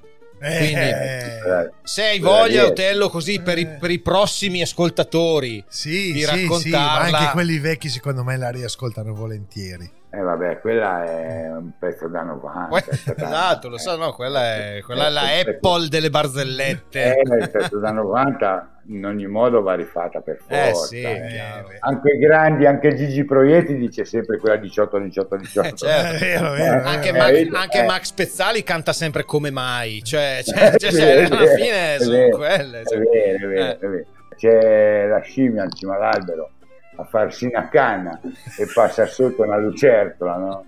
[0.49, 6.21] Quindi, Eh, se hai voglia, Otello, così per i, per i prossimi ascoltatori sì, di
[6.21, 7.17] sì, sì, raccontarla.
[7.17, 9.89] anche quelli vecchi secondo me la riascoltano volentieri.
[10.15, 12.67] Eh vabbè, quella è un pezzo da 90.
[12.69, 12.85] Que-
[13.17, 17.15] esatto, lo so, no, quella è, quella è la Eh, Apple delle barzellette.
[17.17, 20.55] Eh, il pezzo da 90 in ogni modo va rifatta per forza.
[20.69, 21.41] Eh sì, eh.
[21.79, 25.67] Anche i grandi, anche Gigi Proietti dice sempre quella 18, 18, 18.
[25.67, 26.19] Eh, certo.
[26.25, 27.11] Vero, vero, Anche.
[27.11, 27.85] Max, anche Eh.
[27.85, 32.81] Max Pezzali canta sempre come mai, cioè, cioè, cioè, cioè, alla fine sono quelle.
[32.81, 32.99] È cioè.
[32.99, 33.77] vero, è vero, Eh.
[33.79, 34.05] è vero.
[34.35, 36.51] C'è la scimmia in cima all'albero
[36.95, 40.65] a farsi una canna e passa sotto una lucertola, no?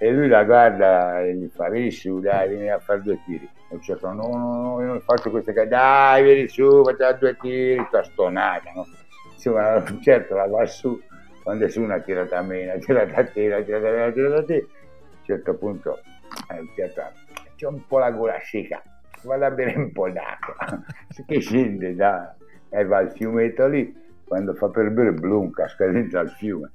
[0.00, 3.48] E lui la guarda e gli fa, vieni su, dai, vieni a fare due tiri.
[3.70, 7.36] E il no, no, no, io non faccio queste canne, dai, vieni su, facciamo due
[7.36, 8.86] tiri, sta stonata, no?
[9.32, 11.00] Insomma, la lucertola va su,
[11.42, 14.02] quando è su una tirata a me, una tirata a te, una tirata a me,
[14.02, 14.54] una tirata a te.
[14.54, 15.98] A un certo punto,
[16.50, 16.92] eh,
[17.56, 18.80] c'è un po' la gola secca,
[19.22, 20.80] vado a bere un po' d'acqua.
[21.26, 22.34] che scende da,
[22.70, 23.94] e va al fiumetto lì,
[24.28, 26.70] quando fa per bere, blum, casca dentro al fiume.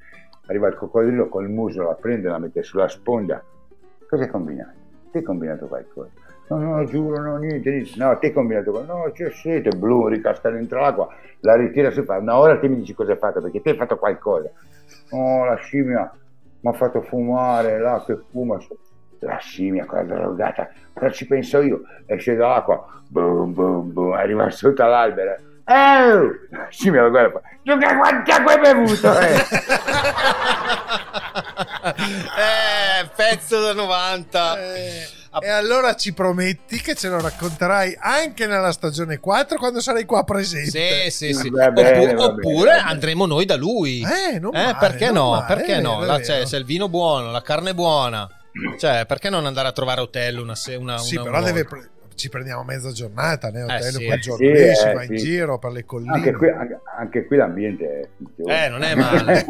[0.48, 3.42] Arriva il coccodrillo col muso, la prende, la mette sulla sponda.
[4.10, 4.74] Cosa hai combinato?
[5.12, 6.12] Ti hai combinato qualcosa?
[6.50, 7.92] No, no, giuro, no, niente, niente.
[7.98, 8.98] No, ti hai combinato qualcosa?
[8.98, 11.08] No, c'è sete, blu, ricasca dentro l'acqua,
[11.42, 12.18] la ritira su fa.
[12.18, 14.52] Una ora ti mi dici cosa hai fatto, perché ti hai fatto qualcosa.
[15.12, 16.12] Oh, la scimmia
[16.60, 18.58] mi ha fatto fumare, là che fuma.
[19.20, 21.84] La scimmia, quella drogata, cosa ci penso io?
[22.06, 25.38] Esce dall'acqua, boom, boom, boom, arriva sotto all'albero.
[25.66, 26.48] Eh!
[26.52, 29.18] La scimmia lo guarda Giuca, quanti acqua hai bevuto?
[29.20, 29.46] Eh?
[31.86, 34.58] Eh, pezzo da 90.
[35.42, 40.24] E allora ci prometti che ce lo racconterai anche nella stagione 4 quando sarai qua
[40.24, 41.10] presente.
[41.10, 41.50] Sì, sì, sì.
[41.50, 42.90] Va bene, Oppu- va bene, oppure va bene.
[42.90, 44.02] andremo noi da lui.
[44.02, 45.30] Eh, non male, perché non no?
[45.32, 46.00] male, perché no?
[46.00, 48.30] vero, Là c'è, c'è il vino buono, la carne è buona.
[48.80, 51.64] Cioè, perché non andare a trovare hotel una, se- una, Sì, una- però una deve
[51.64, 51.76] volta?
[51.78, 51.90] pre-
[52.24, 53.64] ci prendiamo mezza giornata, né?
[53.64, 55.26] Hotel, sì, quel eh, giorno sì, lì, si eh, va in sì.
[55.26, 56.14] giro per le colline.
[56.14, 58.00] Anche qui, anche, anche qui l'ambiente
[58.46, 58.66] è.
[58.66, 59.46] Eh, non è male.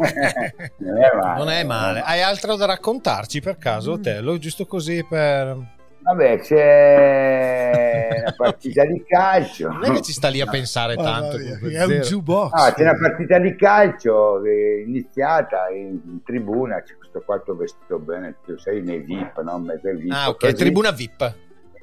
[0.78, 1.38] non è male.
[1.38, 2.00] Non è male.
[2.04, 4.38] Hai altro da raccontarci per caso, Otello?
[4.38, 5.56] Giusto così per...
[6.02, 9.68] Vabbè, c'è una partita di calcio.
[9.68, 11.38] Non è che ci sta lì a pensare Ah, tanto.
[11.38, 12.50] no, comunque, è un jukebox.
[12.52, 17.98] Ah, c'è una partita di calcio è iniziata in, in tribuna, c'è questo quarto vestito
[18.00, 19.58] bene, tu sai, nei VIP, no?
[19.60, 20.54] Mezzo VIP, Ah, ok, così.
[20.54, 21.34] tribuna VIP.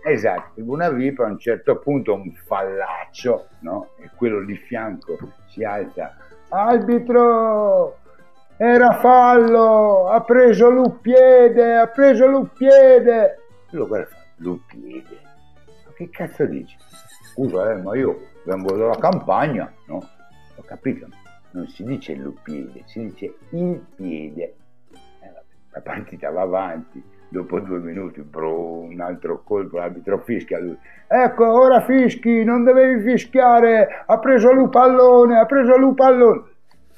[0.03, 3.89] Esatto, tribuna VIP a un certo punto un fallaccio, no?
[3.97, 6.15] E quello di fianco si alza.
[6.49, 7.97] Arbitro!
[8.57, 10.07] Era fallo!
[10.07, 11.77] Ha preso l'uppiede!
[11.77, 13.39] Ha preso l'uppiede!
[13.71, 15.21] Lo guarda fa, l'uppiede?
[15.85, 16.75] Ma che cazzo dici?
[17.31, 19.97] Scusa, eh, ma io vengo dalla campagna, no?
[20.55, 21.07] Ho capito,
[21.51, 24.55] non si dice l'uppiede, si dice il piede.
[25.19, 25.31] Eh,
[25.69, 27.03] la partita va avanti.
[27.34, 30.78] Dopo due minuti, bro, un altro colpo, l'arbitro fischia lui.
[31.08, 36.44] Ecco, ora fischi, non dovevi fischiare, ha preso lui pallone, ha preso lui pallone.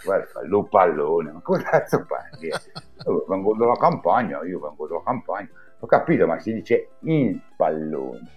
[0.03, 2.47] Guarda, lui pallone, ma come cazzo parli?
[2.47, 5.49] Io vengo dalla campagna, io vengo dalla campagna.
[5.81, 8.27] Ho capito, ma si dice il pallone,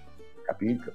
[0.45, 0.93] capito?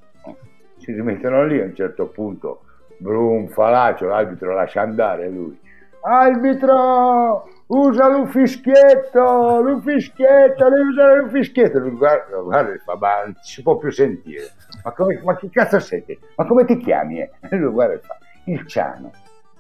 [0.78, 2.62] Si rimettono lì a un certo punto,
[2.98, 5.60] brum, falaccio, l'arbitro lascia andare lui.
[6.02, 11.79] Arbitro, usa un fischietto, un fischietto, devi usare un fischietto.
[11.91, 14.51] Guarda, guarda fa, ma non si può più sentire.
[14.84, 16.17] Ma, come, ma che cazzo senti?
[16.36, 17.21] Ma come ti chiami?
[17.21, 17.29] eh?
[17.51, 19.12] Lui guarda e fa, il Ciano,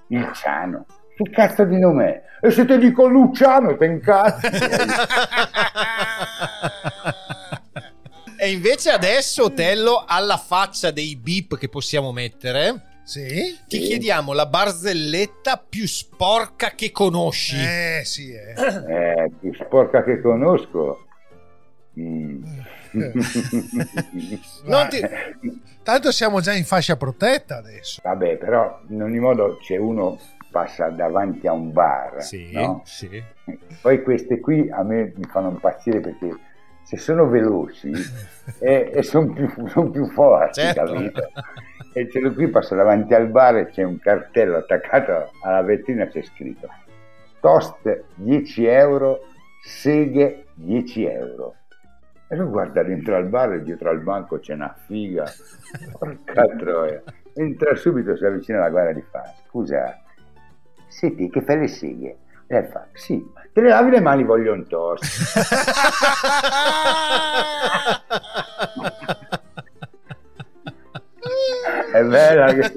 [0.07, 0.85] il Ciano.
[1.15, 2.47] Che cazzo di nome è?
[2.47, 4.47] E se ti dico Luciano, te incazzi.
[8.37, 13.57] E invece adesso, Otello, alla faccia dei beep che possiamo mettere, Sì?
[13.67, 17.57] ti chiediamo la barzelletta più sporca che conosci.
[17.57, 18.53] Eh, sì, eh.
[18.53, 21.05] Eh, più sporca che conosco.
[21.99, 22.43] Mm.
[24.65, 25.01] Non ti-
[25.83, 28.01] Tanto siamo già in fascia protetta adesso.
[28.03, 30.19] Vabbè, però in ogni modo c'è uno
[30.51, 32.81] passa davanti a un bar, Sì, no?
[32.85, 33.21] sì.
[33.81, 36.29] Poi queste qui a me mi fanno impazzire perché
[36.83, 37.91] se sono veloci
[38.59, 40.83] e, sono più, son più forti, Certo.
[40.83, 41.31] capito?
[41.93, 46.21] E quello qui passa davanti al bar e c'è un cartello attaccato alla vetrina c'è
[46.21, 46.69] scritto
[47.41, 49.27] toast 10 euro,
[49.61, 51.55] seghe 10 euro.
[52.29, 55.25] E lui guarda dentro al bar e dietro al banco c'è una figa.
[55.99, 57.03] Porca troia.
[57.33, 59.33] Entra subito, si avvicina alla guardia di fa.
[59.47, 59.99] Scusa,
[60.87, 62.17] sei te che fai le seghe?
[62.47, 65.03] E lei fa, sì, te le lavi le mani, voglio un toast.
[71.91, 72.71] È bella che-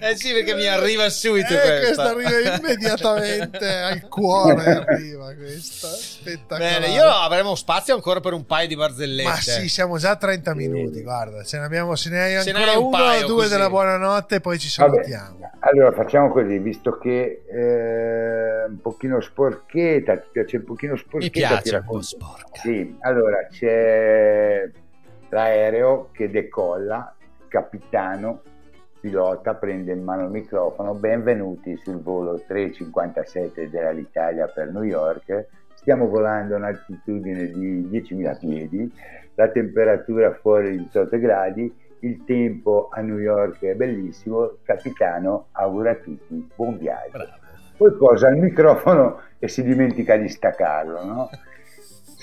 [0.00, 1.78] Eh sì, perché mi arriva subito Eh, questa.
[1.78, 4.84] questa arriva immediatamente al cuore.
[4.86, 6.80] Arriva questa spettacolare.
[6.80, 9.28] Bene, io avremo spazio ancora per un paio di barzellette.
[9.28, 11.02] Ma sì, siamo già a 30 minuti.
[11.02, 13.26] Guarda, ce ne abbiamo, se ne hai Se ne ancora hai un uno paio o
[13.26, 13.48] due così.
[13.50, 15.50] della buonanotte, poi ci Vabbè, salutiamo.
[15.60, 21.30] allora facciamo così, visto che eh, un pochino sporchetta, ti piace un pochino sporchetta?
[21.48, 22.60] piace ti un po' sporca.
[22.60, 24.70] Sì, allora c'è
[25.30, 27.14] l'aereo che decolla,
[27.48, 28.42] capitano,
[29.00, 36.08] pilota, prende in mano il microfono, benvenuti sul volo 357 dell'Italia per New York, stiamo
[36.08, 38.92] volando a un'altitudine di 10.000 piedi,
[39.34, 45.92] la temperatura fuori di 18 gradi, il tempo a New York è bellissimo, capitano augura
[45.92, 46.48] a tutti.
[46.54, 47.26] Buon viaggio.
[47.76, 51.30] Poi posa il microfono e si dimentica di staccarlo, no?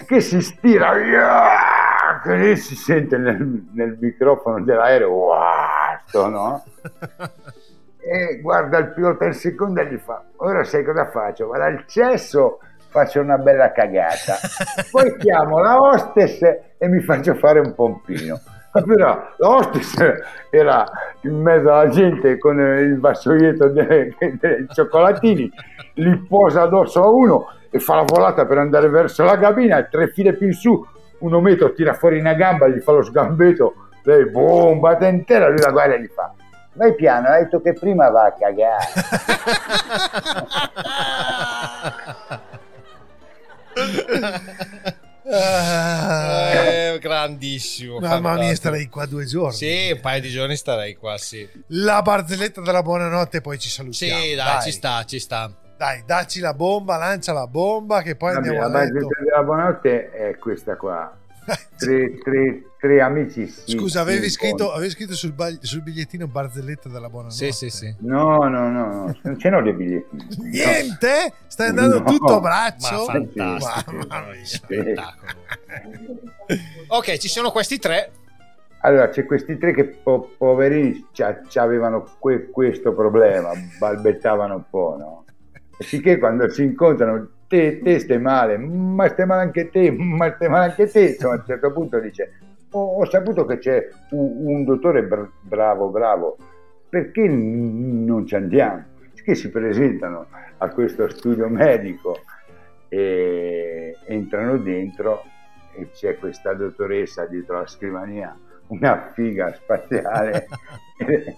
[0.07, 0.93] Che si stira.
[0.93, 1.82] Via,
[2.21, 6.63] che lì si sente nel, nel microfono dell'aereo, wow, no?
[8.05, 11.47] E guarda il pilota il secondo e gli fa, ora sai cosa faccio?
[11.47, 14.35] Vado al cesso, faccio una bella cagata,
[14.91, 16.41] poi chiamo la hostess
[16.77, 18.41] e mi faccio fare un pompino.
[18.85, 19.95] Però la hostess
[20.49, 20.83] era
[21.21, 25.49] in mezzo alla gente con il vassoietto dei, dei cioccolatini,
[25.95, 30.09] li posa addosso a uno e fa la volata per andare verso la cabina tre
[30.09, 30.85] file più in su,
[31.23, 35.59] uno metro tira fuori una gamba, gli fa lo sgambetto, lei boom, batte intera, lui
[35.59, 36.33] la guarda e gli fa
[36.73, 38.87] vai piano, hai detto che prima va a cagare.
[45.25, 47.99] Eh, grandissimo.
[47.99, 48.55] Mamma mia, fantastico.
[48.55, 49.55] starei qua due giorni.
[49.55, 51.47] Sì, un paio di giorni starei qua, sì.
[51.67, 54.21] La barzelletta della buonanotte, poi ci salutiamo.
[54.21, 55.51] Sì, dai, ci sta, ci sta.
[55.83, 58.93] Dai, dacci la bomba, lancia la bomba, che poi Vabbè, andiamo la a letto.
[58.93, 61.13] barzelletta della buonanotte è questa qua.
[61.77, 66.87] Tre, tre, tre amici si- Scusa, avevi scritto, avevi scritto sul, ba- sul bigliettino barzelletta
[66.87, 67.35] della buonanotte?
[67.35, 67.93] Sì, sì, sì.
[67.99, 70.15] No, no, no, no, non ce n'ho dei biglietti.
[70.39, 71.33] Niente?
[71.47, 72.03] Stai andando No.
[72.05, 73.05] tutto a braccio?
[73.05, 73.91] Ma fantastico.
[74.07, 74.45] Mamma mia.
[74.45, 75.31] Spettacolo.
[76.87, 78.11] ok, ci sono questi tre.
[78.83, 81.05] Allora, c'è questi tre che po- poverini
[81.55, 85.22] avevano questo problema, balbettavano un po', no?
[85.77, 90.49] Sicché quando si incontrano, te, te stai male, ma stai male anche te, ma stai
[90.49, 92.33] male anche te, insomma, a un certo punto dice,
[92.71, 96.37] "Ho- ho saputo che c'è un, un dottore br- bravo, bravo,
[96.89, 98.85] perché non ci andiamo?
[99.23, 102.19] Che si presentano a questo studio medico
[102.89, 105.23] e entrano dentro
[105.75, 110.47] e c'è questa dottoressa dietro la scrivania, una figa spaziale
[110.99, 111.35] e,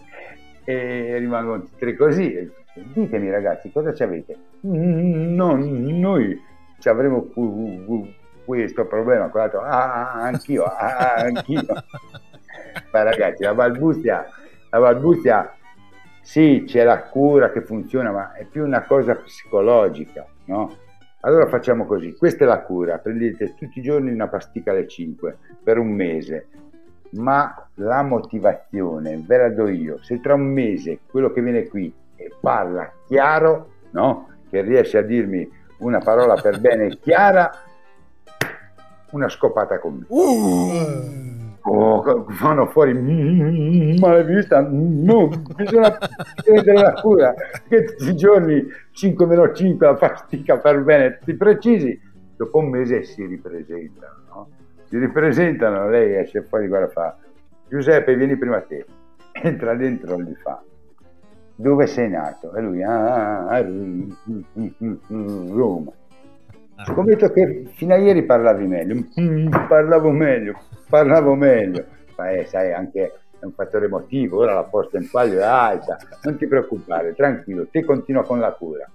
[0.63, 2.51] e rimangono tre così.
[2.75, 4.35] Ditemi ragazzi, cosa ci avete?
[4.67, 6.39] "Mm, No, noi
[6.79, 7.27] ci avremo
[8.43, 11.63] questo problema, quell'altro, ah, anch'io, ah, anch'io.
[12.91, 14.25] Ma ragazzi, la balbuzia,
[14.69, 15.53] la balbuzia,
[16.21, 20.75] sì, c'è la cura che funziona, ma è più una cosa psicologica, no?
[21.21, 25.37] Allora facciamo così, questa è la cura, prendete tutti i giorni una pasticca alle 5
[25.63, 26.47] per un mese,
[27.13, 29.97] ma la motivazione ve la do io.
[30.03, 34.29] Se tra un mese quello che viene qui e parla chiaro, no?
[34.49, 35.49] Che riesce a dirmi
[35.79, 37.51] una parola per bene chiara,
[39.11, 40.05] una scopata con me.
[41.67, 45.97] Oh, fanno fuori mm, malevista, no, bisogna
[46.43, 47.33] prendere la cura
[47.67, 51.99] che tutti i giorni 5 meno 5 la pasticca per bene, tutti precisi,
[52.37, 54.49] dopo un mese si ripresentano, no?
[54.83, 57.17] si ripresentano, lei esce fuori, guarda, fa
[57.67, 58.85] Giuseppe vieni prima te,
[59.31, 60.61] entra dentro e gli fa
[61.55, 62.53] dove sei nato?
[62.53, 65.91] E lui, ah, ah, mm, mm, mm, mm, Roma.
[66.83, 69.05] Scommetto che fino a ieri parlavi meglio,
[69.67, 71.85] parlavo meglio, parlavo meglio.
[72.17, 75.97] Ma eh, sai, anche è un fattore emotivo, ora la posta in palio è alta,
[76.23, 78.89] non ti preoccupare, tranquillo, te continua con la cura.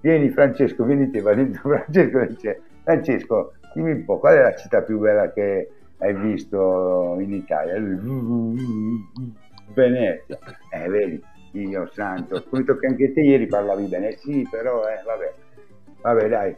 [0.00, 4.54] Vieni Francesco, vieni te, va dentro Francesco dice, Francesco, dimmi un po', qual è la
[4.56, 7.74] città più bella che hai visto in Italia?
[7.74, 8.56] E lui, "Mm,
[9.74, 10.38] Venezia.
[10.70, 15.34] Eh, vedi, Dio santo, scommetto che anche te ieri parlavi bene, sì, però, eh, vabbè,
[16.00, 16.56] vabbè, dai.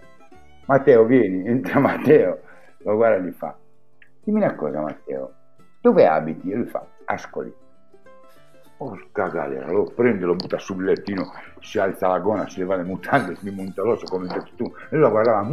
[0.67, 2.41] Matteo, vieni, entra Matteo,
[2.79, 3.57] lo guarda e gli fa,
[4.23, 5.33] dimmi una cosa Matteo,
[5.81, 6.51] dove abiti?
[6.51, 7.53] E lui fa, Ascoli.
[8.77, 12.83] Porca galera, lo prende, lo butta sul lettino, si alza la gonna, si leva le
[12.83, 14.27] mutande, si monta l'osso come
[14.57, 15.47] tu, e lo guardava,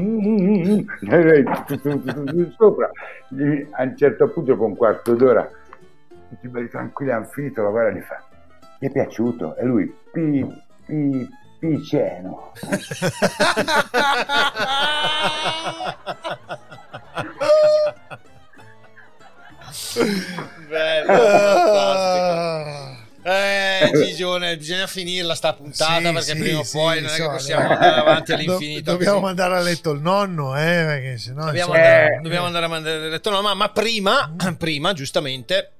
[2.57, 2.89] sopra,
[3.71, 5.47] a un certo punto con un quarto d'ora,
[6.29, 8.23] tutti belli tranquilli, hanno finito, lo guarda e gli fa,
[8.79, 9.55] ti è piaciuto?
[9.57, 10.45] E lui, pi,
[10.85, 12.51] pi, piceno.
[20.67, 23.07] Bello, fantastico.
[24.87, 27.99] finirla sta puntata Sì, perché sì, prima o sì, poi non è che possiamo andare
[27.99, 28.91] avanti Do- all'infinito.
[28.91, 29.25] dobbiamo così.
[29.25, 32.95] mandare a letto il nonno, eh, perché sennò Dobbiamo, insomma- andare, dobbiamo andare a mandare
[33.05, 35.71] a letto, no, ma, ma prima, prima, giustamente,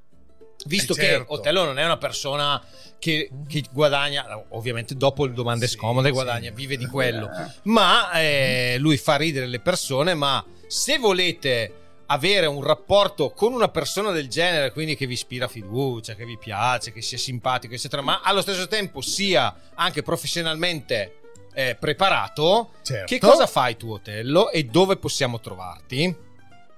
[0.66, 1.34] visto Eh, che certo.
[1.34, 2.62] Otello non è una persona
[3.00, 6.14] che, che guadagna, ovviamente dopo le domande Sì, scomode sì.
[6.14, 7.30] guadagna, vive di quello,
[7.64, 11.74] ma eh, lui fa ridere le persone, ma se volete
[12.08, 16.38] avere un rapporto con una persona del genere, quindi che vi ispira fiducia, che vi
[16.38, 21.20] piace, che sia simpatico, eccetera, ma allo stesso tempo sia anche professionalmente
[21.54, 23.06] eh, preparato, Certo.
[23.06, 26.16] che cosa fai tu, Otello, e dove possiamo trovarti?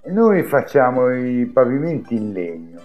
[0.08, 2.82] Noi facciamo i pavimenti in legno.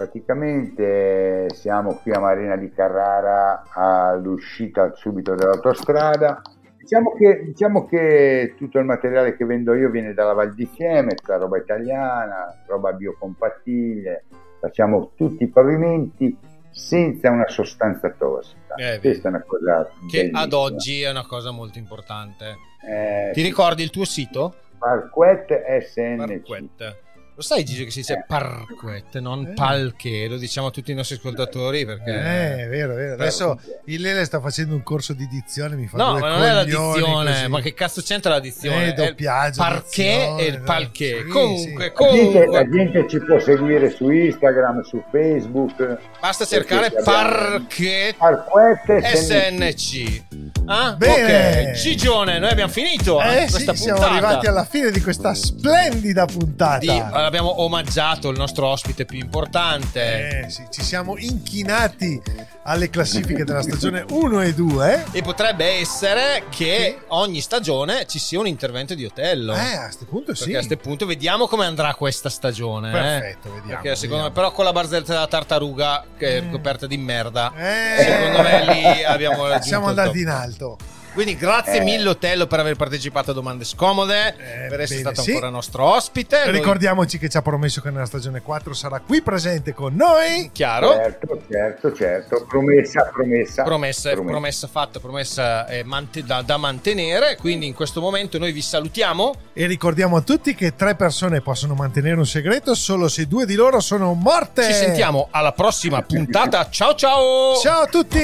[0.00, 6.40] Praticamente eh, siamo qui a Marina di Carrara all'uscita subito dall'autostrada.
[6.78, 11.36] Diciamo che, diciamo che tutto il materiale che vendo io viene dalla Val di tutta
[11.36, 14.24] roba italiana, roba biocompatibile.
[14.58, 16.34] Facciamo tutti i pavimenti
[16.70, 18.76] senza una sostanza tossica.
[18.76, 19.00] Eh.
[19.00, 20.40] Questa è una cosa Che bellissima.
[20.40, 22.56] ad oggi è una cosa molto importante.
[22.88, 24.54] Eh, Ti ricordi il tuo sito?
[24.78, 25.46] Parquet
[25.82, 26.16] SNC.
[26.16, 26.96] Parquet.
[27.40, 29.52] Lo sai Gigi che si dice parquet, non Eh.
[29.54, 32.10] palche, lo diciamo a tutti i nostri ascoltatori perché...
[32.10, 33.14] Eh, è vero, è vero.
[33.14, 36.42] Adesso il Lele sta facendo un corso di dizione, mi fa No, due ma non
[36.42, 37.48] è la dizione, così.
[37.48, 38.88] ma che cazzo c'entra la dizione?
[38.88, 41.16] Eh, doppiaggio, È il parquet dizione, e il palquet.
[41.22, 41.76] sì, comunque, sì.
[41.78, 45.98] La gente, comunque, la gente ci può seguire su Instagram, su Facebook.
[46.20, 50.22] basta cercare parquet Parquet SNC.
[50.66, 51.70] Ah, Bene.
[51.70, 51.72] ok.
[51.72, 54.14] Gigione, noi abbiamo finito Eh sì, questa siamo puntata.
[54.26, 56.78] arrivati alla fine di questa splendida puntata.
[56.78, 56.88] Di-
[57.30, 60.42] abbiamo omaggiato il nostro ospite più importante.
[60.46, 62.20] Eh, sì, ci siamo inchinati
[62.64, 65.04] alle classifiche della stagione 1 e 2.
[65.12, 69.54] E potrebbe essere che ogni stagione ci sia un intervento di Otello.
[69.54, 70.44] Eh, a questo punto sì.
[70.44, 72.88] Perché a questo punto vediamo come andrà questa stagione.
[72.88, 72.92] eh.
[72.92, 74.24] Perfetto, vediamo, Perché secondo vediamo.
[74.28, 77.52] me, però con la barzelletta della tartaruga che è coperta di merda.
[77.56, 80.76] Eh, Secondo me lì abbiamo siamo andati in alto.
[81.12, 81.84] Quindi grazie Eh.
[81.84, 85.30] mille Otello per aver partecipato a Domande Scomode, Eh, per essere bene, stato sì.
[85.30, 86.42] ancora nostro ospite.
[86.44, 90.50] Noi- Ricordiamoci che ci ha promesso che nella stagione 4 sarà qui presente con noi.
[90.52, 90.92] Chiaro?
[90.92, 92.44] Certo, certo, certo.
[92.48, 93.62] Promessa, promessa.
[93.64, 97.36] Promessa, promessa fatta, promessa eh, mante- da, da mantenere.
[97.36, 99.34] Quindi in questo momento noi vi salutiamo.
[99.52, 103.54] E ricordiamo a tutti che tre persone possono mantenere un segreto solo se due di
[103.54, 104.62] loro sono morte.
[104.64, 106.68] Ci sentiamo alla prossima puntata.
[106.70, 107.56] Ciao ciao!
[107.60, 108.18] Ciao a tutti!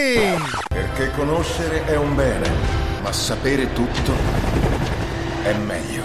[0.69, 2.76] Perché conoscere è un bene,
[3.07, 4.13] ma sapere tutto
[5.45, 6.03] è meglio.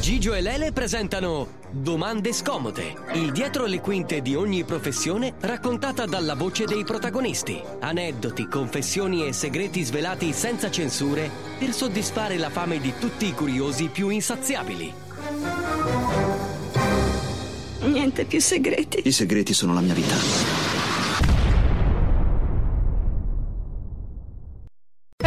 [0.00, 6.36] Gigio e Lele presentano Domande scomode, il dietro le quinte di ogni professione raccontata dalla
[6.36, 7.60] voce dei protagonisti.
[7.80, 11.28] Aneddoti, confessioni e segreti svelati senza censure
[11.58, 14.94] per soddisfare la fame di tutti i curiosi più insaziabili.
[17.80, 19.02] Niente più segreti.
[19.04, 20.61] I segreti sono la mia vita.